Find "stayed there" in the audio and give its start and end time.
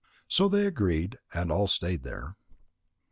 1.67-2.35